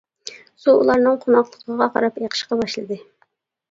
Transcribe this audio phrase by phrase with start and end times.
[0.63, 3.03] سۇ ئۇلارنىڭ قوناقلىقىغا قاراپ ئېقىشقا باشلىدى.